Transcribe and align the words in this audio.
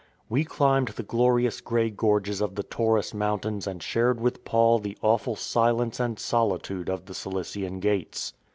We 0.29 0.43
climbed 0.45 0.87
the 0.87 1.03
glorious 1.03 1.61
grey 1.61 1.91
gorges 1.91 2.41
of 2.41 2.55
the 2.55 2.63
Taurus 2.63 3.13
mountains 3.13 3.67
and 3.67 3.83
shared 3.83 4.19
with 4.19 4.43
Paul 4.43 4.79
the 4.79 4.97
awful 5.03 5.35
silence 5.35 5.99
and 5.99 6.17
soHtude 6.17 6.89
of 6.89 7.05
the 7.05 7.13
Cilician 7.13 7.79
Gates. 7.79 8.33